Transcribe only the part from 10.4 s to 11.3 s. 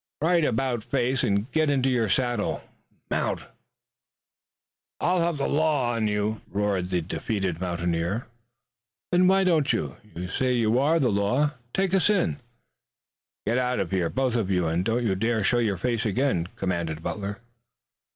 you are the